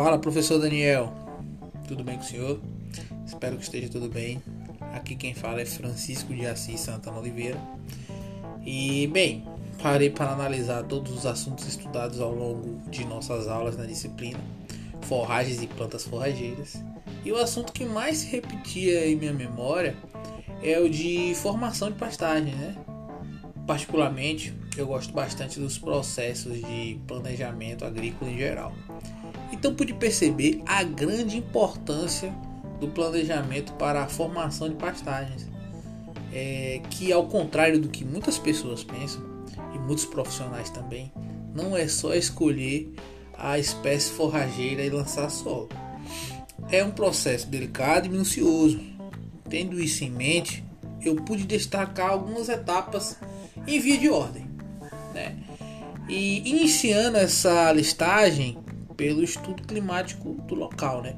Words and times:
Fala, 0.00 0.16
professor 0.16 0.60
Daniel. 0.60 1.12
Tudo 1.88 2.04
bem 2.04 2.14
com 2.14 2.22
o 2.22 2.24
senhor? 2.24 2.60
Espero 3.26 3.56
que 3.56 3.64
esteja 3.64 3.88
tudo 3.88 4.08
bem. 4.08 4.40
Aqui 4.94 5.16
quem 5.16 5.34
fala 5.34 5.60
é 5.60 5.66
Francisco 5.66 6.32
de 6.32 6.46
Assis 6.46 6.78
Santana 6.82 7.18
Oliveira. 7.18 7.58
E, 8.64 9.08
bem, 9.08 9.44
parei 9.82 10.08
para 10.08 10.30
analisar 10.30 10.84
todos 10.84 11.12
os 11.12 11.26
assuntos 11.26 11.66
estudados 11.66 12.20
ao 12.20 12.32
longo 12.32 12.80
de 12.88 13.04
nossas 13.04 13.48
aulas 13.48 13.76
na 13.76 13.86
disciplina 13.86 14.38
Forragens 15.02 15.60
e 15.60 15.66
Plantas 15.66 16.04
Forrageiras. 16.04 16.80
E 17.24 17.32
o 17.32 17.36
assunto 17.36 17.72
que 17.72 17.84
mais 17.84 18.18
se 18.18 18.28
repetia 18.28 19.04
em 19.04 19.16
minha 19.16 19.34
memória 19.34 19.96
é 20.62 20.78
o 20.78 20.88
de 20.88 21.34
formação 21.34 21.90
de 21.90 21.98
pastagem, 21.98 22.54
né? 22.54 22.76
Particularmente, 23.66 24.54
eu 24.76 24.86
gosto 24.86 25.12
bastante 25.12 25.58
dos 25.58 25.76
processos 25.76 26.54
de 26.54 27.00
planejamento 27.04 27.84
agrícola 27.84 28.30
em 28.30 28.38
geral. 28.38 28.72
Então 29.58 29.74
pude 29.74 29.92
perceber 29.92 30.62
a 30.64 30.84
grande 30.84 31.36
importância 31.36 32.32
do 32.80 32.88
planejamento 32.88 33.72
para 33.72 34.04
a 34.04 34.08
formação 34.08 34.68
de 34.68 34.76
pastagens, 34.76 35.48
é, 36.32 36.80
que 36.90 37.12
ao 37.12 37.26
contrário 37.26 37.80
do 37.80 37.88
que 37.88 38.04
muitas 38.04 38.38
pessoas 38.38 38.84
pensam 38.84 39.20
e 39.74 39.78
muitos 39.78 40.04
profissionais 40.04 40.70
também, 40.70 41.12
não 41.52 41.76
é 41.76 41.88
só 41.88 42.14
escolher 42.14 42.94
a 43.36 43.58
espécie 43.58 44.12
forrageira 44.12 44.84
e 44.84 44.90
lançar 44.90 45.28
solo. 45.28 45.68
É 46.70 46.84
um 46.84 46.90
processo 46.90 47.48
delicado 47.48 48.06
e 48.06 48.10
minucioso. 48.10 48.80
Tendo 49.48 49.80
isso 49.80 50.04
em 50.04 50.10
mente, 50.10 50.64
eu 51.02 51.16
pude 51.16 51.44
destacar 51.44 52.10
algumas 52.10 52.48
etapas 52.48 53.16
em 53.66 53.80
via 53.80 53.98
de 53.98 54.08
ordem. 54.08 54.46
Né? 55.14 55.36
E 56.08 56.48
iniciando 56.48 57.16
essa 57.16 57.72
listagem 57.72 58.58
pelo 58.98 59.22
estudo 59.22 59.62
climático 59.62 60.34
do 60.48 60.56
local, 60.56 61.02
né? 61.02 61.14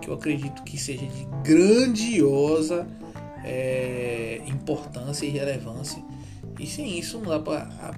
que 0.00 0.08
eu 0.08 0.14
acredito 0.14 0.62
que 0.64 0.76
seja 0.76 1.06
de 1.06 1.26
grandiosa 1.42 2.86
é, 3.42 4.42
importância 4.46 5.24
e 5.24 5.30
relevância. 5.30 6.02
E 6.60 6.66
sem 6.66 6.98
isso 6.98 7.18
não 7.18 7.30
dá 7.30 7.40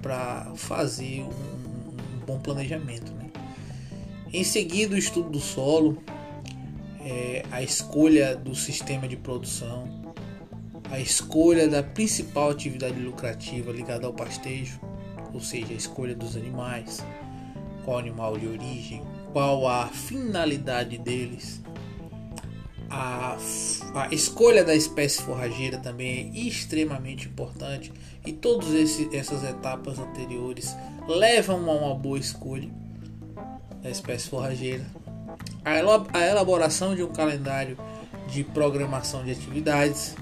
para 0.01 0.53
fazer 0.55 1.21
um, 1.21 1.25
um, 1.25 2.25
bom 2.25 2.39
planejamento. 2.39 3.11
Né? 3.11 3.29
Em 4.31 4.43
seguida, 4.43 4.95
o 4.95 4.97
estudo 4.97 5.29
do 5.29 5.39
solo, 5.41 6.01
é, 7.01 7.43
a 7.51 7.61
escolha 7.61 8.37
do 8.37 8.55
sistema 8.55 9.05
de 9.05 9.17
produção, 9.17 10.13
a 10.89 10.99
escolha 10.99 11.67
da 11.67 11.83
principal 11.83 12.51
atividade 12.51 12.97
lucrativa 13.01 13.69
ligada 13.69 14.07
ao 14.07 14.13
pastejo, 14.13 14.79
ou 15.33 15.41
seja, 15.41 15.73
a 15.73 15.75
escolha 15.75 16.15
dos 16.15 16.37
animais, 16.37 17.03
qual 17.83 17.99
animal 17.99 18.37
de 18.37 18.47
origem, 18.47 19.03
qual 19.35 19.67
a 19.67 19.87
finalidade 19.87 20.97
deles. 20.97 21.61
A, 22.89 23.35
a 23.93 24.07
escolha 24.13 24.63
da 24.63 24.73
espécie 24.73 25.21
forrageira 25.21 25.77
também 25.77 26.31
é 26.33 26.39
extremamente 26.39 27.27
importante 27.27 27.91
e 28.25 28.31
todas 28.31 28.69
essas 29.13 29.43
etapas 29.43 29.99
anteriores 29.99 30.73
levam 31.05 31.69
a 31.69 31.73
uma 31.73 31.95
boa 31.95 32.17
escolha 32.17 32.69
da 33.83 33.89
espécie 33.89 34.29
forrageira. 34.29 34.85
A 35.65 36.25
elaboração 36.25 36.95
de 36.95 37.03
um 37.03 37.11
calendário 37.11 37.77
de 38.29 38.41
programação 38.41 39.21
de 39.25 39.31
atividades, 39.31 40.15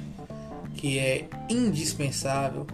que 0.73 0.97
é 0.97 1.27
indispensável, 1.47 2.65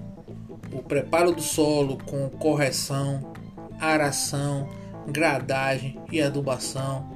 o 0.71 0.81
preparo 0.81 1.33
do 1.33 1.41
solo 1.41 1.97
com 1.97 2.29
correção, 2.29 3.33
aração, 3.77 4.78
gradagem 5.07 5.99
e 6.11 6.21
adubação, 6.21 7.09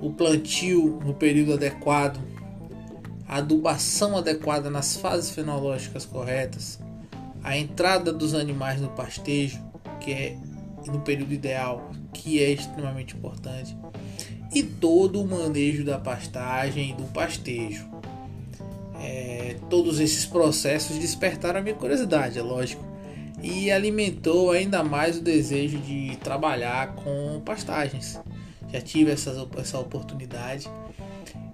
o 0.00 0.12
plantio 0.12 1.00
no 1.04 1.14
período 1.14 1.54
adequado, 1.54 2.20
a 3.26 3.36
adubação 3.36 4.16
adequada 4.16 4.70
nas 4.70 4.96
fases 4.96 5.30
fenológicas 5.30 6.06
corretas, 6.06 6.80
a 7.42 7.56
entrada 7.56 8.12
dos 8.12 8.34
animais 8.34 8.80
no 8.80 8.88
pastejo, 8.88 9.60
que 10.00 10.12
é 10.12 10.36
no 10.86 11.00
período 11.00 11.32
ideal, 11.32 11.90
que 12.12 12.42
é 12.42 12.50
extremamente 12.50 13.16
importante, 13.16 13.76
e 14.54 14.62
todo 14.62 15.20
o 15.20 15.28
manejo 15.28 15.84
da 15.84 15.98
pastagem 15.98 16.90
e 16.90 16.94
do 16.94 17.04
pastejo. 17.12 17.86
É, 19.00 19.56
todos 19.70 20.00
esses 20.00 20.26
processos 20.26 20.98
despertaram 20.98 21.60
a 21.60 21.62
minha 21.62 21.74
curiosidade, 21.74 22.38
é 22.38 22.42
lógico, 22.42 22.82
e 23.42 23.70
alimentou 23.70 24.50
ainda 24.50 24.82
mais 24.82 25.18
o 25.18 25.22
desejo 25.22 25.78
de 25.78 26.16
trabalhar 26.16 26.94
com 26.96 27.40
pastagens. 27.44 28.20
Já 28.72 28.80
tive 28.80 29.10
essa, 29.10 29.48
essa 29.56 29.78
oportunidade 29.78 30.68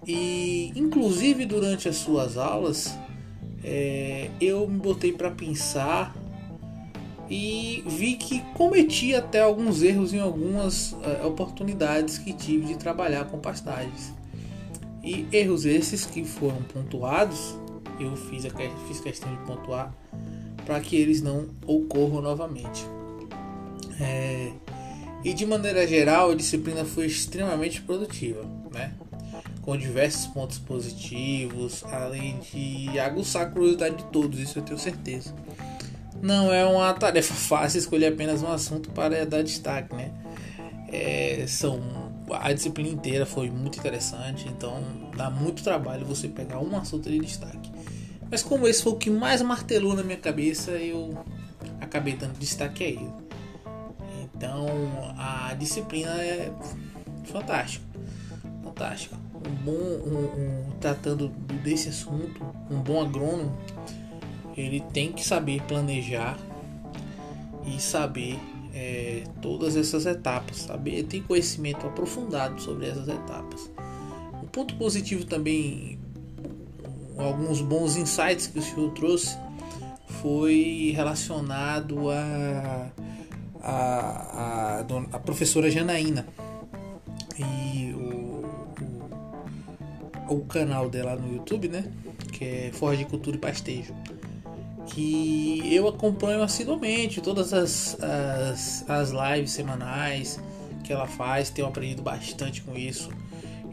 e, 0.06 0.72
inclusive, 0.76 1.46
durante 1.46 1.88
as 1.88 1.96
suas 1.96 2.36
aulas, 2.36 2.96
é, 3.62 4.30
eu 4.40 4.66
me 4.68 4.78
botei 4.78 5.12
para 5.12 5.30
pensar 5.30 6.14
e 7.30 7.82
vi 7.86 8.16
que 8.16 8.40
cometi 8.54 9.14
até 9.14 9.40
alguns 9.40 9.82
erros 9.82 10.12
em 10.12 10.20
algumas 10.20 10.94
é, 11.02 11.24
oportunidades 11.24 12.18
que 12.18 12.32
tive 12.34 12.66
de 12.66 12.76
trabalhar 12.76 13.24
com 13.26 13.38
pastagens. 13.38 14.12
E 15.02 15.26
erros 15.32 15.64
esses 15.64 16.04
que 16.04 16.24
foram 16.24 16.62
pontuados, 16.62 17.58
eu 17.98 18.14
fiz, 18.16 18.44
a, 18.44 18.50
fiz 18.88 19.00
questão 19.00 19.30
de 19.34 19.40
pontuar 19.44 19.94
para 20.64 20.80
que 20.80 20.96
eles 20.96 21.22
não 21.22 21.48
ocorram 21.66 22.20
novamente. 22.20 22.86
É, 24.00 24.52
e 25.22 25.32
de 25.32 25.46
maneira 25.46 25.86
geral, 25.86 26.32
a 26.32 26.34
disciplina 26.34 26.84
foi 26.84 27.06
extremamente 27.06 27.80
produtiva, 27.82 28.44
né? 28.72 28.92
com 29.64 29.76
diversos 29.76 30.26
pontos 30.26 30.58
positivos, 30.58 31.82
além 31.90 32.38
de 32.52 32.98
aguçar 32.98 33.42
a 33.42 33.46
curiosidade 33.46 33.96
de 33.96 34.04
todos, 34.04 34.38
isso 34.38 34.58
eu 34.58 34.62
tenho 34.62 34.78
certeza. 34.78 35.34
Não 36.20 36.52
é 36.52 36.64
uma 36.66 36.92
tarefa 36.92 37.32
fácil 37.34 37.78
escolher 37.78 38.08
apenas 38.08 38.42
um 38.42 38.52
assunto 38.52 38.90
para 38.90 39.24
dar 39.24 39.42
destaque, 39.42 39.94
né? 39.94 40.12
É, 40.92 41.44
são 41.48 41.80
a 42.30 42.52
disciplina 42.52 42.88
inteira 42.88 43.26
foi 43.26 43.50
muito 43.50 43.78
interessante, 43.78 44.48
então 44.48 44.82
dá 45.16 45.30
muito 45.30 45.62
trabalho 45.62 46.06
você 46.06 46.28
pegar 46.28 46.60
um 46.60 46.76
assunto 46.76 47.10
de 47.10 47.18
destaque. 47.18 47.70
Mas 48.34 48.42
como 48.42 48.66
esse 48.66 48.82
foi 48.82 48.94
o 48.94 48.96
que 48.96 49.10
mais 49.10 49.40
martelou 49.42 49.94
na 49.94 50.02
minha 50.02 50.18
cabeça, 50.18 50.72
eu 50.72 51.16
acabei 51.80 52.16
dando 52.16 52.36
destaque 52.36 52.82
a 52.82 52.88
ele. 52.88 53.08
Então 54.24 54.66
a 55.16 55.54
disciplina 55.54 56.10
é 56.10 56.52
fantástica, 57.26 57.86
fantástica. 58.64 59.14
Um 59.36 59.54
bom, 59.64 59.72
um, 59.72 60.24
um, 60.24 60.70
tratando 60.80 61.28
desse 61.62 61.90
assunto, 61.90 62.44
um 62.68 62.80
bom 62.80 63.00
agrônomo, 63.00 63.56
ele 64.56 64.80
tem 64.92 65.12
que 65.12 65.24
saber 65.24 65.62
planejar 65.68 66.36
e 67.64 67.80
saber 67.80 68.36
é, 68.74 69.22
todas 69.40 69.76
essas 69.76 70.06
etapas, 70.06 70.56
saber 70.56 71.04
ter 71.04 71.22
conhecimento 71.22 71.86
aprofundado 71.86 72.60
sobre 72.60 72.88
essas 72.88 73.06
etapas. 73.06 73.70
Um 74.42 74.48
ponto 74.48 74.74
positivo 74.74 75.24
também, 75.24 76.00
alguns 77.16 77.60
bons 77.60 77.96
insights 77.96 78.46
que 78.46 78.58
o 78.58 78.62
senhor 78.62 78.90
trouxe, 78.92 79.36
foi 80.20 80.92
relacionado 80.94 82.10
a, 82.10 82.90
a, 83.62 84.80
a, 84.80 84.84
a 85.12 85.18
professora 85.18 85.70
Janaína 85.70 86.26
e 87.38 87.92
o, 87.92 88.44
o, 90.28 90.36
o 90.36 90.44
canal 90.46 90.88
dela 90.88 91.16
no 91.16 91.34
YouTube, 91.34 91.68
né? 91.68 91.84
Que 92.32 92.44
é 92.44 92.70
Forja 92.72 92.98
de 92.98 93.10
Cultura 93.10 93.36
e 93.36 93.40
Pastejo 93.40 93.94
que 94.86 95.62
eu 95.74 95.88
acompanho 95.88 96.42
assiduamente 96.42 97.20
todas 97.20 97.52
as, 97.52 97.96
as, 98.00 98.84
as 98.88 99.10
lives 99.10 99.50
semanais 99.52 100.38
que 100.82 100.92
ela 100.92 101.06
faz, 101.06 101.48
tenho 101.48 101.66
aprendido 101.66 102.02
bastante 102.02 102.60
com 102.62 102.76
isso. 102.76 103.08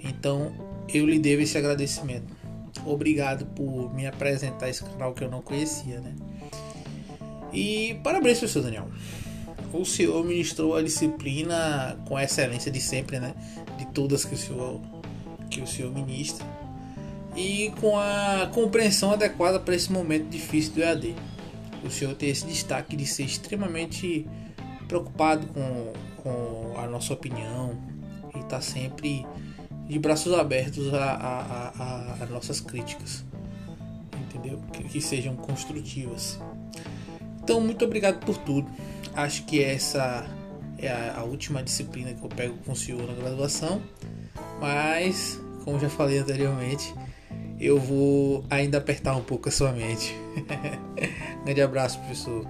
Então 0.04 0.52
eu 0.88 1.06
lhe 1.06 1.20
devo 1.20 1.42
esse 1.42 1.58
agradecimento. 1.58 2.41
Obrigado 2.86 3.46
por 3.48 3.94
me 3.94 4.08
apresentar 4.08 4.70
esse 4.70 4.84
canal 4.84 5.14
que 5.14 5.24
eu 5.24 5.30
não 5.30 5.42
conhecia, 5.42 6.00
né? 6.00 6.14
E 7.54 8.00
parabéns, 8.04 8.40
professor 8.40 8.64
Daniel. 8.64 8.88
O 9.74 9.86
senhor 9.86 10.24
ministrou 10.26 10.76
a 10.76 10.82
disciplina 10.82 11.98
com 12.06 12.18
a 12.18 12.24
excelência 12.24 12.72
de 12.72 12.82
sempre, 12.82 13.20
né? 13.20 13.34
De 13.78 13.86
todas 13.88 14.26
que 14.26 14.36
o 14.36 14.38
senhor 14.38 14.82
que 15.50 15.62
o 15.62 15.68
senhor 15.68 15.94
ministra 15.94 16.46
e 17.36 17.72
com 17.80 17.98
a 17.98 18.50
compreensão 18.54 19.12
adequada 19.12 19.60
para 19.60 19.76
esse 19.76 19.92
momento 19.92 20.30
difícil 20.30 20.74
do 20.74 20.82
EAD. 20.82 21.16
O 21.84 21.90
senhor 21.90 22.14
tem 22.16 22.30
esse 22.30 22.46
destaque 22.46 22.96
de 22.96 23.06
ser 23.06 23.24
extremamente 23.24 24.28
preocupado 24.88 25.48
com, 25.48 25.94
com 26.18 26.74
a 26.78 26.88
nossa 26.88 27.14
opinião 27.14 27.78
e 28.36 28.40
está 28.40 28.62
sempre 28.62 29.26
de 29.88 30.00
braços 30.00 30.34
abertos 30.34 30.94
a, 30.94 31.04
a, 31.04 31.70
a, 31.70 32.24
a 32.24 32.26
nossas 32.28 32.60
críticas, 32.60 33.26
entendeu? 34.14 34.62
Que, 34.72 34.84
que, 34.84 35.02
sejam 35.02 35.36
construtivas. 35.36 36.40
Então, 37.44 37.60
muito 37.60 37.84
obrigado 37.86 38.24
por 38.26 38.38
tudo. 38.38 38.70
Acho 39.14 39.44
que 39.46 39.62
essa 39.62 40.26
é 40.78 40.90
a, 40.90 41.20
a 41.20 41.24
última 41.24 41.62
disciplina 41.62 42.14
que 42.14 42.24
eu 42.24 42.30
pego 42.30 42.58
com 42.66 42.72
o 42.72 42.76
senhor 42.76 43.06
na 43.06 43.14
graduação. 43.14 43.82
Mas, 44.60 45.40
como 45.64 45.80
já 45.80 45.90
falei 45.90 46.20
anteriormente, 46.20 46.94
eu 47.60 47.80
vou 47.80 48.44
ainda 48.50 48.78
apertar 48.78 49.16
um 49.16 49.24
pouco 49.24 49.50
a 49.50 49.52
sua 49.52 49.72
mente. 49.72 50.16
Grande 51.46 51.62
abraço, 51.62 52.00
professor. 52.00 52.48